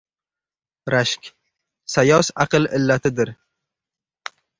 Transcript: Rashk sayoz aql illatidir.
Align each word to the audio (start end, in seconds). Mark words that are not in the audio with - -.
Rashk 0.93 1.23
sayoz 1.95 2.27
aql 2.45 2.63
illatidir. 2.79 3.29